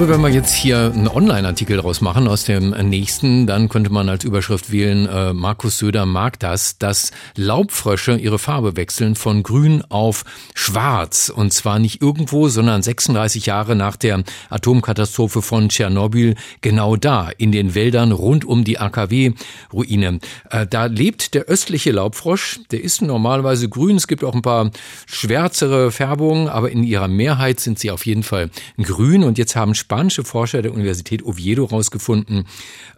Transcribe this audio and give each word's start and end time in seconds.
glaube, 0.00 0.14
wenn 0.14 0.22
wir 0.22 0.30
jetzt 0.30 0.54
hier 0.54 0.90
einen 0.94 1.08
Online-Artikel 1.08 1.76
draus 1.76 2.00
machen 2.00 2.26
aus 2.26 2.44
dem 2.44 2.70
nächsten, 2.70 3.46
dann 3.46 3.68
könnte 3.68 3.90
man 3.90 4.08
als 4.08 4.24
Überschrift 4.24 4.72
wählen, 4.72 5.06
äh, 5.06 5.34
Markus 5.34 5.76
Söder 5.76 6.06
mag 6.06 6.38
das, 6.38 6.78
dass 6.78 7.10
Laubfrösche 7.36 8.16
ihre 8.16 8.38
Farbe 8.38 8.76
wechseln 8.76 9.14
von 9.14 9.42
grün 9.42 9.84
auf 9.90 10.24
schwarz. 10.54 11.28
Und 11.28 11.52
zwar 11.52 11.78
nicht 11.78 12.00
irgendwo, 12.00 12.48
sondern 12.48 12.82
36 12.82 13.44
Jahre 13.44 13.76
nach 13.76 13.96
der 13.96 14.22
Atomkatastrophe 14.48 15.42
von 15.42 15.68
Tschernobyl, 15.68 16.34
genau 16.62 16.96
da, 16.96 17.28
in 17.36 17.52
den 17.52 17.74
Wäldern 17.74 18.12
rund 18.12 18.46
um 18.46 18.64
die 18.64 18.78
AKW-Ruine. 18.78 20.20
Äh, 20.48 20.66
da 20.66 20.86
lebt 20.86 21.34
der 21.34 21.42
östliche 21.42 21.90
Laubfrosch, 21.90 22.60
der 22.70 22.82
ist 22.82 23.02
normalerweise 23.02 23.68
grün. 23.68 23.96
Es 23.96 24.08
gibt 24.08 24.24
auch 24.24 24.34
ein 24.34 24.40
paar 24.40 24.70
schwärzere 25.04 25.90
Färbungen, 25.90 26.48
aber 26.48 26.70
in 26.70 26.84
ihrer 26.84 27.08
Mehrheit 27.08 27.60
sind 27.60 27.78
sie 27.78 27.90
auf 27.90 28.06
jeden 28.06 28.22
Fall 28.22 28.48
grün. 28.82 29.24
Und 29.24 29.36
jetzt 29.36 29.56
haben 29.56 29.74
spanische 29.90 30.22
Forscher 30.22 30.62
der 30.62 30.72
Universität 30.72 31.24
Oviedo 31.24 31.68
herausgefunden, 31.68 32.46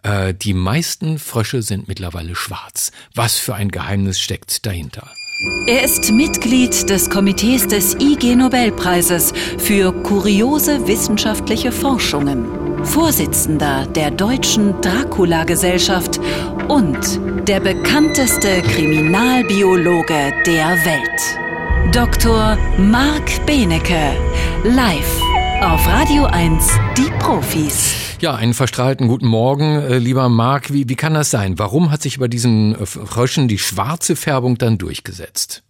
äh, 0.03 0.31
die 0.35 0.53
meisten 0.53 1.17
Frösche 1.17 1.63
sind 1.63 1.87
mittlerweile 1.87 2.35
schwarz. 2.35 2.91
Was 3.15 3.39
für 3.39 3.55
ein 3.55 3.71
Geheimnis 3.71 4.19
steckt 4.19 4.63
dahinter? 4.67 5.09
Er 5.65 5.83
ist 5.83 6.11
Mitglied 6.11 6.87
des 6.91 7.09
Komitees 7.09 7.67
des 7.67 7.95
IG 7.95 8.35
Nobelpreises 8.35 9.33
für 9.57 9.91
kuriose 10.03 10.85
wissenschaftliche 10.85 11.71
Forschungen, 11.71 12.45
Vorsitzender 12.85 13.87
der 13.87 14.11
Deutschen 14.11 14.79
Dracula-Gesellschaft 14.81 16.19
und 16.67 17.19
der 17.47 17.59
bekannteste 17.59 18.61
Kriminalbiologe 18.61 20.31
der 20.45 20.77
Welt. 20.85 21.93
Dr. 21.95 22.55
Marc 22.77 23.43
Benecke, 23.47 24.15
live 24.63 25.22
auf 25.71 25.87
Radio 25.87 26.25
1, 26.25 26.67
die 26.97 27.09
Profis. 27.19 28.17
Ja, 28.19 28.35
einen 28.35 28.53
verstrahlten 28.53 29.07
guten 29.07 29.27
Morgen, 29.27 29.79
äh, 29.79 29.97
lieber 29.97 30.27
Marc. 30.27 30.73
Wie, 30.73 30.89
wie 30.89 30.95
kann 30.95 31.13
das 31.13 31.31
sein? 31.31 31.57
Warum 31.57 31.89
hat 31.89 32.01
sich 32.01 32.19
bei 32.19 32.27
diesen 32.27 32.75
äh, 32.75 32.85
Fröschen 32.85 33.47
die 33.47 33.57
schwarze 33.57 34.17
Färbung 34.17 34.57
dann 34.57 34.77
durchgesetzt? 34.77 35.63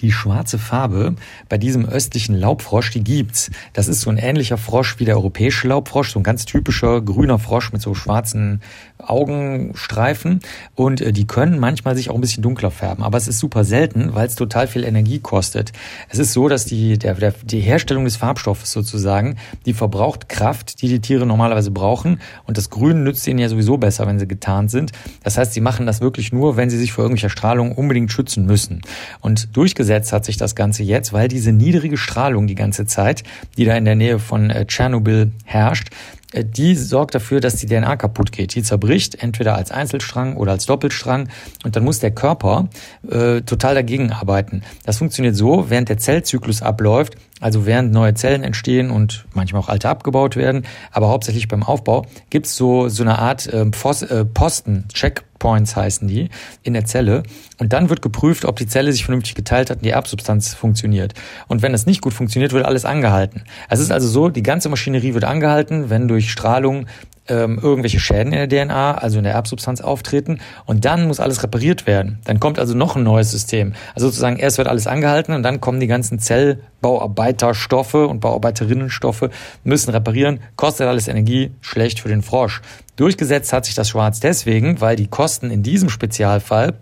Die 0.00 0.12
schwarze 0.12 0.58
Farbe 0.58 1.14
bei 1.48 1.58
diesem 1.58 1.86
östlichen 1.86 2.34
Laubfrosch, 2.34 2.90
die 2.90 3.02
gibt's. 3.02 3.50
Das 3.72 3.88
ist 3.88 4.02
so 4.02 4.10
ein 4.10 4.18
ähnlicher 4.18 4.58
Frosch 4.58 4.98
wie 4.98 5.04
der 5.04 5.16
europäische 5.16 5.68
Laubfrosch, 5.68 6.12
so 6.12 6.20
ein 6.20 6.22
ganz 6.22 6.44
typischer 6.44 7.00
grüner 7.00 7.38
Frosch 7.38 7.72
mit 7.72 7.82
so 7.82 7.94
schwarzen 7.94 8.60
Augenstreifen 8.98 10.40
und 10.74 11.00
äh, 11.00 11.12
die 11.12 11.26
können 11.26 11.58
manchmal 11.58 11.96
sich 11.96 12.10
auch 12.10 12.14
ein 12.14 12.20
bisschen 12.20 12.42
dunkler 12.42 12.70
färben, 12.70 13.04
aber 13.04 13.18
es 13.18 13.28
ist 13.28 13.38
super 13.38 13.64
selten, 13.64 14.14
weil 14.14 14.26
es 14.26 14.36
total 14.36 14.66
viel 14.66 14.84
Energie 14.84 15.18
kostet. 15.18 15.72
Es 16.08 16.18
ist 16.18 16.32
so, 16.32 16.48
dass 16.48 16.64
die, 16.64 16.98
der, 16.98 17.14
der, 17.14 17.34
die 17.44 17.60
Herstellung 17.60 18.04
des 18.04 18.16
Farbstoffes 18.16 18.72
sozusagen, 18.72 19.36
die 19.66 19.74
verbraucht 19.74 20.28
Kraft, 20.28 20.80
die 20.80 20.88
die 20.88 21.00
Tiere 21.00 21.26
normalerweise 21.26 21.70
brauchen 21.70 22.20
und 22.46 22.56
das 22.56 22.70
Grün 22.70 23.04
nützt 23.04 23.26
ihnen 23.26 23.38
ja 23.38 23.48
sowieso 23.48 23.76
besser, 23.76 24.06
wenn 24.06 24.18
sie 24.18 24.26
getarnt 24.26 24.70
sind. 24.70 24.92
Das 25.22 25.36
heißt, 25.36 25.52
sie 25.52 25.60
machen 25.60 25.86
das 25.86 26.00
wirklich 26.00 26.32
nur, 26.32 26.56
wenn 26.56 26.70
sie 26.70 26.78
sich 26.78 26.92
vor 26.92 27.04
irgendwelcher 27.04 27.30
Strahlung 27.30 27.72
unbedingt 27.72 28.10
schützen 28.10 28.46
müssen. 28.46 28.80
Und 29.20 29.56
durchgesetzt 29.56 29.85
hat 30.12 30.24
sich 30.24 30.36
das 30.36 30.54
Ganze 30.54 30.82
jetzt, 30.82 31.12
weil 31.12 31.28
diese 31.28 31.52
niedrige 31.52 31.96
Strahlung 31.96 32.46
die 32.46 32.54
ganze 32.54 32.86
Zeit, 32.86 33.22
die 33.56 33.64
da 33.64 33.76
in 33.76 33.84
der 33.84 33.96
Nähe 33.96 34.18
von 34.18 34.50
äh, 34.50 34.66
Tschernobyl 34.66 35.32
herrscht, 35.44 35.90
die 36.34 36.74
sorgt 36.74 37.14
dafür, 37.14 37.40
dass 37.40 37.56
die 37.56 37.66
DNA 37.66 37.96
kaputt 37.96 38.32
geht. 38.32 38.54
Die 38.54 38.62
zerbricht, 38.62 39.22
entweder 39.22 39.54
als 39.54 39.70
Einzelstrang 39.70 40.36
oder 40.36 40.52
als 40.52 40.66
Doppelstrang. 40.66 41.28
Und 41.64 41.76
dann 41.76 41.84
muss 41.84 42.00
der 42.00 42.10
Körper 42.10 42.68
äh, 43.08 43.42
total 43.42 43.74
dagegen 43.74 44.12
arbeiten. 44.12 44.62
Das 44.84 44.98
funktioniert 44.98 45.36
so, 45.36 45.70
während 45.70 45.88
der 45.88 45.98
Zellzyklus 45.98 46.62
abläuft, 46.62 47.16
also 47.40 47.66
während 47.66 47.92
neue 47.92 48.14
Zellen 48.14 48.42
entstehen 48.42 48.90
und 48.90 49.26
manchmal 49.34 49.60
auch 49.62 49.68
alte 49.68 49.88
abgebaut 49.88 50.36
werden, 50.36 50.64
aber 50.90 51.08
hauptsächlich 51.08 51.48
beim 51.48 51.62
Aufbau, 51.62 52.06
gibt's 52.30 52.56
so, 52.56 52.88
so 52.88 53.02
eine 53.02 53.18
Art 53.18 53.46
äh, 53.46 53.66
Posten, 53.66 54.84
Checkpoints 54.92 55.76
heißen 55.76 56.08
die, 56.08 56.30
in 56.62 56.72
der 56.72 56.86
Zelle. 56.86 57.24
Und 57.58 57.74
dann 57.74 57.90
wird 57.90 58.00
geprüft, 58.00 58.46
ob 58.46 58.56
die 58.56 58.66
Zelle 58.66 58.90
sich 58.90 59.04
vernünftig 59.04 59.34
geteilt 59.34 59.68
hat 59.68 59.78
und 59.78 59.84
die 59.84 59.90
Erbsubstanz 59.90 60.54
funktioniert. 60.54 61.12
Und 61.46 61.60
wenn 61.60 61.72
das 61.72 61.84
nicht 61.84 62.00
gut 62.00 62.14
funktioniert, 62.14 62.52
wird 62.52 62.64
alles 62.64 62.86
angehalten. 62.86 63.42
Es 63.68 63.80
ist 63.80 63.92
also 63.92 64.08
so, 64.08 64.30
die 64.30 64.42
ganze 64.42 64.70
Maschinerie 64.70 65.12
wird 65.12 65.24
angehalten, 65.24 65.90
wenn 65.90 66.08
durch 66.16 66.30
Strahlung 66.30 66.86
ähm, 67.28 67.58
irgendwelche 67.62 68.00
Schäden 68.00 68.32
in 68.32 68.48
der 68.48 68.66
DNA, 68.66 68.94
also 68.94 69.18
in 69.18 69.24
der 69.24 69.34
Erbsubstanz 69.34 69.82
auftreten 69.82 70.38
und 70.64 70.86
dann 70.86 71.06
muss 71.06 71.20
alles 71.20 71.42
repariert 71.42 71.86
werden. 71.86 72.20
Dann 72.24 72.40
kommt 72.40 72.58
also 72.58 72.74
noch 72.74 72.96
ein 72.96 73.02
neues 73.02 73.30
System. 73.30 73.74
Also 73.94 74.06
sozusagen 74.06 74.38
erst 74.38 74.56
wird 74.56 74.68
alles 74.68 74.86
angehalten 74.86 75.34
und 75.34 75.42
dann 75.42 75.60
kommen 75.60 75.78
die 75.78 75.86
ganzen 75.86 76.18
Zellbauarbeiterstoffe 76.18 77.94
und 77.94 78.20
Bauarbeiterinnenstoffe, 78.20 79.28
müssen 79.62 79.90
reparieren, 79.90 80.40
kostet 80.56 80.86
alles 80.86 81.08
Energie, 81.08 81.52
schlecht 81.60 82.00
für 82.00 82.08
den 82.08 82.22
Frosch. 82.22 82.62
Durchgesetzt 82.96 83.52
hat 83.52 83.66
sich 83.66 83.74
das 83.74 83.90
Schwarz 83.90 84.20
deswegen, 84.20 84.80
weil 84.80 84.96
die 84.96 85.08
Kosten 85.08 85.50
in 85.50 85.62
diesem 85.62 85.90
Spezialfall 85.90 86.74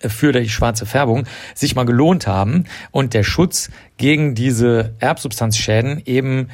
für 0.00 0.32
die 0.32 0.48
schwarze 0.48 0.86
Färbung 0.86 1.24
sich 1.54 1.74
mal 1.74 1.84
gelohnt 1.84 2.26
haben 2.26 2.64
und 2.90 3.14
der 3.14 3.24
Schutz 3.24 3.70
gegen 3.96 4.34
diese 4.34 4.94
Erbsubstanzschäden 4.98 6.02
eben 6.04 6.48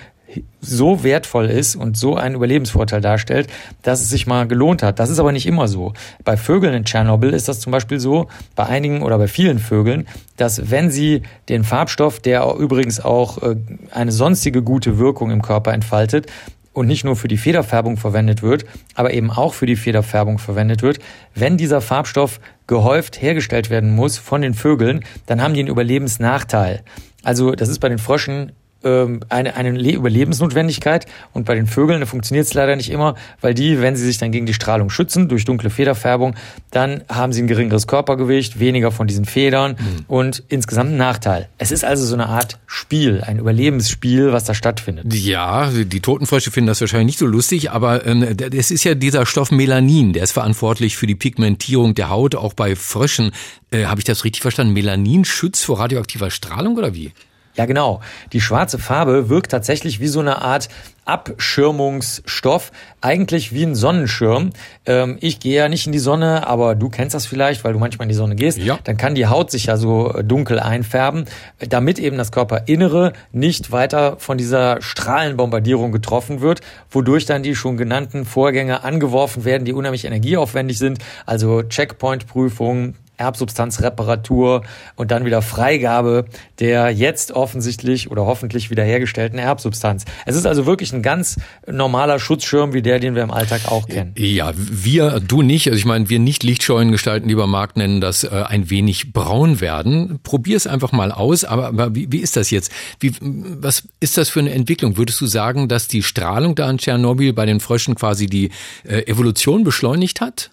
so 0.60 1.02
wertvoll 1.02 1.46
ist 1.46 1.76
und 1.76 1.96
so 1.96 2.16
einen 2.16 2.34
Überlebensvorteil 2.34 3.00
darstellt, 3.00 3.48
dass 3.82 4.00
es 4.00 4.10
sich 4.10 4.26
mal 4.26 4.46
gelohnt 4.46 4.82
hat. 4.82 4.98
Das 4.98 5.10
ist 5.10 5.18
aber 5.18 5.32
nicht 5.32 5.46
immer 5.46 5.68
so. 5.68 5.92
Bei 6.24 6.36
Vögeln 6.36 6.74
in 6.74 6.84
Tschernobyl 6.84 7.32
ist 7.32 7.48
das 7.48 7.60
zum 7.60 7.72
Beispiel 7.72 8.00
so, 8.00 8.28
bei 8.54 8.66
einigen 8.66 9.02
oder 9.02 9.18
bei 9.18 9.28
vielen 9.28 9.58
Vögeln, 9.58 10.06
dass 10.36 10.70
wenn 10.70 10.90
sie 10.90 11.22
den 11.48 11.64
Farbstoff, 11.64 12.20
der 12.20 12.54
übrigens 12.58 13.00
auch 13.00 13.42
äh, 13.42 13.56
eine 13.90 14.12
sonstige 14.12 14.62
gute 14.62 14.98
Wirkung 14.98 15.30
im 15.30 15.42
Körper 15.42 15.72
entfaltet, 15.72 16.26
und 16.72 16.86
nicht 16.86 17.04
nur 17.04 17.16
für 17.16 17.28
die 17.28 17.36
Federfärbung 17.36 17.96
verwendet 17.96 18.42
wird, 18.42 18.64
aber 18.94 19.12
eben 19.12 19.30
auch 19.30 19.54
für 19.54 19.66
die 19.66 19.76
Federfärbung 19.76 20.38
verwendet 20.38 20.82
wird. 20.82 21.00
Wenn 21.34 21.56
dieser 21.56 21.80
Farbstoff 21.80 22.40
gehäuft 22.66 23.20
hergestellt 23.20 23.70
werden 23.70 23.94
muss 23.94 24.18
von 24.18 24.40
den 24.40 24.54
Vögeln, 24.54 25.04
dann 25.26 25.42
haben 25.42 25.54
die 25.54 25.60
einen 25.60 25.68
Überlebensnachteil. 25.68 26.82
Also 27.22 27.52
das 27.52 27.68
ist 27.68 27.80
bei 27.80 27.88
den 27.88 27.98
Fröschen 27.98 28.52
ähm, 28.84 29.20
eine, 29.28 29.56
eine 29.56 29.78
Überlebensnotwendigkeit 29.90 31.06
und 31.32 31.44
bei 31.46 31.54
den 31.54 31.66
Vögeln 31.66 32.04
funktioniert 32.06 32.46
es 32.46 32.54
leider 32.54 32.76
nicht 32.76 32.90
immer, 32.90 33.14
weil 33.40 33.54
die, 33.54 33.80
wenn 33.80 33.96
sie 33.96 34.04
sich 34.04 34.18
dann 34.18 34.32
gegen 34.32 34.46
die 34.46 34.54
Strahlung 34.54 34.90
schützen 34.90 35.28
durch 35.28 35.44
dunkle 35.44 35.70
Federfärbung, 35.70 36.34
dann 36.70 37.02
haben 37.08 37.32
sie 37.32 37.42
ein 37.42 37.46
geringeres 37.46 37.86
Körpergewicht, 37.86 38.58
weniger 38.58 38.90
von 38.90 39.06
diesen 39.06 39.24
Federn 39.24 39.72
mhm. 39.72 40.04
und 40.08 40.42
insgesamt 40.48 40.88
einen 40.88 40.98
Nachteil. 40.98 41.48
Es 41.58 41.70
ist 41.70 41.84
also 41.84 42.04
so 42.04 42.14
eine 42.14 42.26
Art 42.26 42.58
Spiel, 42.66 43.22
ein 43.26 43.38
Überlebensspiel, 43.38 44.32
was 44.32 44.44
da 44.44 44.54
stattfindet. 44.54 45.12
Ja, 45.12 45.70
die 45.70 46.00
Totenfrösche 46.00 46.50
finden 46.50 46.68
das 46.68 46.80
wahrscheinlich 46.80 47.06
nicht 47.06 47.18
so 47.18 47.26
lustig, 47.26 47.70
aber 47.70 48.06
ähm, 48.06 48.22
es 48.22 48.70
ist 48.70 48.84
ja 48.84 48.94
dieser 48.94 49.26
Stoff 49.26 49.50
Melanin, 49.50 50.12
der 50.12 50.24
ist 50.24 50.32
verantwortlich 50.32 50.96
für 50.96 51.06
die 51.06 51.14
Pigmentierung 51.14 51.94
der 51.94 52.10
Haut, 52.10 52.34
auch 52.34 52.54
bei 52.54 52.76
Fröschen. 52.76 53.32
Äh, 53.70 53.84
Habe 53.84 54.00
ich 54.00 54.04
das 54.04 54.24
richtig 54.24 54.42
verstanden? 54.42 54.72
Melanin 54.72 55.24
schützt 55.24 55.64
vor 55.64 55.78
radioaktiver 55.78 56.30
Strahlung 56.30 56.76
oder 56.76 56.94
wie? 56.94 57.12
Ja, 57.60 57.66
genau. 57.66 58.00
Die 58.32 58.40
schwarze 58.40 58.78
Farbe 58.78 59.28
wirkt 59.28 59.50
tatsächlich 59.50 60.00
wie 60.00 60.08
so 60.08 60.20
eine 60.20 60.40
Art 60.40 60.70
Abschirmungsstoff, 61.04 62.72
eigentlich 63.02 63.52
wie 63.52 63.64
ein 63.64 63.74
Sonnenschirm. 63.74 64.48
Ähm, 64.86 65.18
ich 65.20 65.40
gehe 65.40 65.56
ja 65.56 65.68
nicht 65.68 65.84
in 65.84 65.92
die 65.92 65.98
Sonne, 65.98 66.46
aber 66.46 66.74
du 66.74 66.88
kennst 66.88 67.14
das 67.14 67.26
vielleicht, 67.26 67.62
weil 67.62 67.74
du 67.74 67.78
manchmal 67.78 68.06
in 68.06 68.08
die 68.08 68.14
Sonne 68.14 68.34
gehst. 68.34 68.56
Ja. 68.56 68.78
Dann 68.84 68.96
kann 68.96 69.14
die 69.14 69.26
Haut 69.26 69.50
sich 69.50 69.66
ja 69.66 69.76
so 69.76 70.10
dunkel 70.22 70.58
einfärben, 70.58 71.26
damit 71.58 71.98
eben 71.98 72.16
das 72.16 72.32
Körperinnere 72.32 73.12
nicht 73.30 73.72
weiter 73.72 74.16
von 74.16 74.38
dieser 74.38 74.80
Strahlenbombardierung 74.80 75.92
getroffen 75.92 76.40
wird, 76.40 76.62
wodurch 76.90 77.26
dann 77.26 77.42
die 77.42 77.54
schon 77.54 77.76
genannten 77.76 78.24
Vorgänge 78.24 78.84
angeworfen 78.84 79.44
werden, 79.44 79.66
die 79.66 79.74
unheimlich 79.74 80.06
energieaufwendig 80.06 80.78
sind. 80.78 81.00
Also 81.26 81.62
Checkpoint-Prüfungen, 81.62 82.96
Erbsubstanzreparatur 83.20 84.62
und 84.96 85.10
dann 85.10 85.24
wieder 85.24 85.42
Freigabe 85.42 86.24
der 86.58 86.90
jetzt 86.90 87.32
offensichtlich 87.32 88.10
oder 88.10 88.26
hoffentlich 88.26 88.70
wiederhergestellten 88.70 89.38
Erbsubstanz. 89.38 90.04
Es 90.26 90.36
ist 90.36 90.46
also 90.46 90.66
wirklich 90.66 90.92
ein 90.92 91.02
ganz 91.02 91.36
normaler 91.66 92.18
Schutzschirm 92.18 92.74
wie 92.74 92.82
der, 92.82 93.00
den 93.00 93.14
wir 93.14 93.22
im 93.22 93.30
Alltag 93.30 93.62
auch 93.66 93.88
kennen. 93.88 94.12
Ja, 94.16 94.52
wir, 94.54 95.20
du 95.20 95.42
nicht. 95.42 95.68
Also 95.68 95.78
ich 95.78 95.86
meine, 95.86 96.10
wir 96.10 96.18
nicht 96.18 96.42
lichtscheuen 96.42 96.92
Gestalten, 96.92 97.28
lieber 97.28 97.46
Markt, 97.46 97.76
nennen 97.76 98.00
das 98.00 98.24
äh, 98.24 98.28
ein 98.28 98.68
wenig 98.68 99.12
braun 99.12 99.60
werden. 99.60 100.20
Probier 100.22 100.56
es 100.56 100.66
einfach 100.66 100.92
mal 100.92 101.12
aus. 101.12 101.44
Aber, 101.44 101.68
aber 101.68 101.94
wie, 101.94 102.12
wie 102.12 102.18
ist 102.18 102.36
das 102.36 102.50
jetzt? 102.50 102.70
Wie, 102.98 103.12
was 103.20 103.84
ist 104.00 104.18
das 104.18 104.28
für 104.28 104.40
eine 104.40 104.52
Entwicklung? 104.52 104.96
Würdest 104.98 105.20
du 105.20 105.26
sagen, 105.26 105.68
dass 105.68 105.88
die 105.88 106.02
Strahlung 106.02 106.54
da 106.54 106.66
an 106.66 106.78
Tschernobyl 106.78 107.32
bei 107.32 107.46
den 107.46 107.60
Fröschen 107.60 107.94
quasi 107.94 108.26
die 108.26 108.50
äh, 108.84 109.02
Evolution 109.06 109.64
beschleunigt 109.64 110.20
hat? 110.20 110.50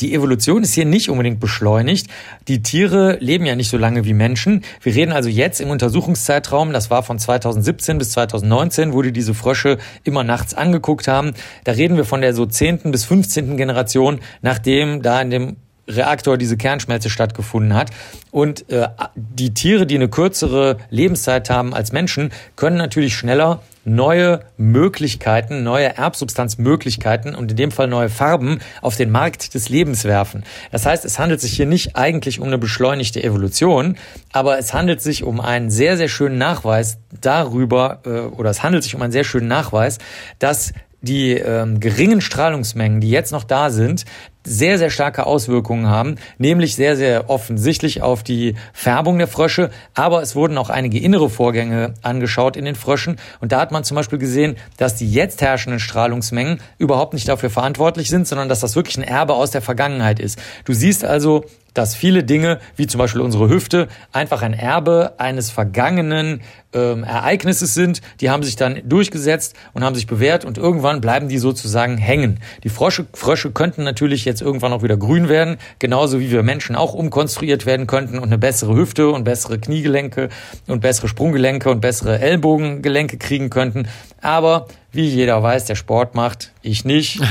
Die 0.00 0.12
Evolution 0.12 0.64
ist 0.64 0.74
hier 0.74 0.86
nicht 0.86 1.08
unbedingt 1.08 1.38
beschleunigt. 1.38 2.08
Die 2.48 2.62
Tiere 2.62 3.16
leben 3.20 3.46
ja 3.46 3.54
nicht 3.54 3.70
so 3.70 3.78
lange 3.78 4.04
wie 4.04 4.12
Menschen. 4.12 4.64
Wir 4.82 4.94
reden 4.94 5.12
also 5.12 5.28
jetzt 5.28 5.60
im 5.60 5.70
Untersuchungszeitraum, 5.70 6.72
das 6.72 6.90
war 6.90 7.04
von 7.04 7.18
2017 7.18 7.98
bis 7.98 8.10
2019, 8.12 8.92
wo 8.92 9.02
die 9.02 9.12
diese 9.12 9.34
Frösche 9.34 9.78
immer 10.02 10.24
nachts 10.24 10.52
angeguckt 10.54 11.06
haben. 11.06 11.34
Da 11.62 11.72
reden 11.72 11.96
wir 11.96 12.04
von 12.04 12.22
der 12.22 12.34
so 12.34 12.44
zehnten 12.44 12.90
bis 12.90 13.04
fünfzehnten 13.04 13.56
Generation, 13.56 14.18
nachdem 14.42 15.00
da 15.02 15.20
in 15.22 15.30
dem 15.30 15.56
Reaktor 15.86 16.38
diese 16.38 16.56
Kernschmelze 16.56 17.10
stattgefunden 17.10 17.74
hat. 17.74 17.90
Und 18.30 18.68
äh, 18.70 18.88
die 19.14 19.54
Tiere, 19.54 19.86
die 19.86 19.96
eine 19.96 20.08
kürzere 20.08 20.78
Lebenszeit 20.90 21.50
haben 21.50 21.74
als 21.74 21.92
Menschen, 21.92 22.32
können 22.56 22.78
natürlich 22.78 23.14
schneller 23.14 23.62
neue 23.84 24.40
Möglichkeiten, 24.56 25.62
neue 25.62 25.96
Erbsubstanzmöglichkeiten 25.96 27.34
und 27.34 27.50
in 27.50 27.56
dem 27.56 27.70
Fall 27.70 27.88
neue 27.88 28.08
Farben 28.08 28.60
auf 28.80 28.96
den 28.96 29.10
Markt 29.10 29.54
des 29.54 29.68
Lebens 29.68 30.04
werfen. 30.04 30.44
Das 30.72 30.86
heißt, 30.86 31.04
es 31.04 31.18
handelt 31.18 31.40
sich 31.40 31.52
hier 31.52 31.66
nicht 31.66 31.96
eigentlich 31.96 32.40
um 32.40 32.46
eine 32.46 32.58
beschleunigte 32.58 33.22
Evolution, 33.22 33.96
aber 34.32 34.58
es 34.58 34.72
handelt 34.72 35.02
sich 35.02 35.24
um 35.24 35.40
einen 35.40 35.70
sehr, 35.70 35.96
sehr 35.96 36.08
schönen 36.08 36.38
Nachweis 36.38 36.98
darüber, 37.20 38.00
äh, 38.04 38.20
oder 38.20 38.50
es 38.50 38.62
handelt 38.62 38.82
sich 38.82 38.94
um 38.94 39.02
einen 39.02 39.12
sehr 39.12 39.24
schönen 39.24 39.48
Nachweis, 39.48 39.98
dass 40.38 40.72
die 41.04 41.32
ähm, 41.32 41.80
geringen 41.80 42.20
Strahlungsmengen, 42.20 43.00
die 43.00 43.10
jetzt 43.10 43.32
noch 43.32 43.44
da 43.44 43.70
sind, 43.70 44.04
sehr, 44.44 44.78
sehr 44.78 44.90
starke 44.90 45.26
Auswirkungen 45.26 45.88
haben, 45.88 46.16
nämlich 46.38 46.76
sehr, 46.76 46.96
sehr 46.96 47.30
offensichtlich 47.30 48.02
auf 48.02 48.22
die 48.22 48.54
Färbung 48.72 49.18
der 49.18 49.28
Frösche, 49.28 49.70
aber 49.94 50.22
es 50.22 50.36
wurden 50.36 50.58
auch 50.58 50.70
einige 50.70 50.98
innere 50.98 51.30
Vorgänge 51.30 51.94
angeschaut 52.02 52.56
in 52.56 52.64
den 52.64 52.74
Fröschen 52.74 53.16
und 53.40 53.52
da 53.52 53.60
hat 53.60 53.72
man 53.72 53.84
zum 53.84 53.96
Beispiel 53.96 54.18
gesehen, 54.18 54.56
dass 54.76 54.96
die 54.96 55.10
jetzt 55.10 55.40
herrschenden 55.40 55.80
Strahlungsmengen 55.80 56.60
überhaupt 56.78 57.14
nicht 57.14 57.28
dafür 57.28 57.50
verantwortlich 57.50 58.10
sind, 58.10 58.28
sondern 58.28 58.48
dass 58.48 58.60
das 58.60 58.76
wirklich 58.76 58.98
ein 58.98 59.02
Erbe 59.02 59.34
aus 59.34 59.50
der 59.50 59.62
Vergangenheit 59.62 60.20
ist. 60.20 60.38
Du 60.64 60.72
siehst 60.72 61.04
also, 61.04 61.44
dass 61.74 61.96
viele 61.96 62.22
Dinge, 62.22 62.60
wie 62.76 62.86
zum 62.86 62.98
Beispiel 62.98 63.20
unsere 63.20 63.48
Hüfte, 63.48 63.88
einfach 64.12 64.42
ein 64.42 64.54
Erbe 64.54 65.14
eines 65.18 65.50
vergangenen 65.50 66.40
ähm, 66.72 67.04
Ereignisses 67.04 67.74
sind. 67.74 68.00
Die 68.20 68.30
haben 68.30 68.44
sich 68.44 68.56
dann 68.56 68.80
durchgesetzt 68.88 69.56
und 69.74 69.84
haben 69.84 69.94
sich 69.94 70.06
bewährt 70.06 70.44
und 70.44 70.56
irgendwann 70.56 71.00
bleiben 71.00 71.28
die 71.28 71.38
sozusagen 71.38 71.98
hängen. 71.98 72.40
Die 72.62 72.68
Frösche, 72.68 73.06
Frösche 73.12 73.50
könnten 73.50 73.82
natürlich 73.82 74.24
jetzt 74.24 74.33
irgendwann 74.40 74.72
auch 74.72 74.82
wieder 74.82 74.96
grün 74.96 75.28
werden, 75.28 75.58
genauso 75.78 76.20
wie 76.20 76.30
wir 76.30 76.42
Menschen 76.42 76.76
auch 76.76 76.94
umkonstruiert 76.94 77.66
werden 77.66 77.86
könnten 77.86 78.18
und 78.18 78.24
eine 78.24 78.38
bessere 78.38 78.74
Hüfte 78.74 79.08
und 79.08 79.24
bessere 79.24 79.58
Kniegelenke 79.58 80.28
und 80.66 80.80
bessere 80.80 81.08
Sprunggelenke 81.08 81.70
und 81.70 81.80
bessere 81.80 82.18
Ellbogengelenke 82.18 83.18
kriegen 83.18 83.50
könnten. 83.50 83.88
Aber 84.20 84.66
wie 84.92 85.06
jeder 85.06 85.42
weiß, 85.42 85.64
der 85.64 85.74
Sport 85.74 86.14
macht, 86.14 86.52
ich 86.62 86.84
nicht. 86.84 87.20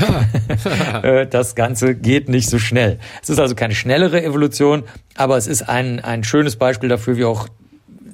Äh, 1.02 1.26
das 1.26 1.54
Ganze 1.54 1.94
geht 1.94 2.28
nicht 2.28 2.48
so 2.48 2.58
schnell. 2.58 2.98
Es 3.22 3.28
ist 3.28 3.38
also 3.38 3.54
keine 3.54 3.74
schnellere 3.74 4.22
Evolution, 4.22 4.84
aber 5.16 5.36
es 5.36 5.46
ist 5.46 5.62
ein, 5.68 6.00
ein 6.00 6.24
schönes 6.24 6.56
Beispiel 6.56 6.88
dafür, 6.88 7.16
wie 7.16 7.24
auch 7.24 7.48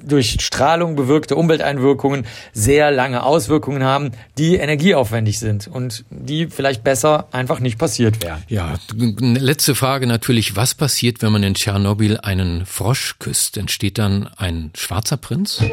durch 0.03 0.37
Strahlung 0.39 0.95
bewirkte 0.95 1.35
Umwelteinwirkungen 1.35 2.25
sehr 2.53 2.91
lange 2.91 3.23
Auswirkungen 3.23 3.83
haben, 3.83 4.11
die 4.37 4.55
energieaufwendig 4.55 5.39
sind 5.39 5.67
und 5.67 6.05
die 6.09 6.47
vielleicht 6.47 6.83
besser 6.83 7.27
einfach 7.31 7.59
nicht 7.59 7.77
passiert 7.77 8.23
wären. 8.23 8.43
Ja, 8.47 8.75
letzte 8.93 9.75
Frage 9.75 10.07
natürlich, 10.07 10.55
was 10.55 10.75
passiert, 10.75 11.21
wenn 11.21 11.31
man 11.31 11.43
in 11.43 11.55
Tschernobyl 11.55 12.17
einen 12.17 12.65
Frosch 12.65 13.15
küsst? 13.19 13.57
Entsteht 13.57 13.97
dann 13.97 14.29
ein 14.37 14.71
schwarzer 14.75 15.17
Prinz? 15.17 15.63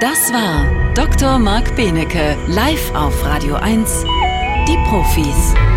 Das 0.00 0.32
war 0.32 0.92
Dr. 0.94 1.38
Marc 1.38 1.76
Benecke 1.76 2.36
live 2.48 2.94
auf 2.94 3.24
Radio 3.24 3.54
1. 3.54 4.04
Die 4.66 4.76
Profis. 4.88 5.73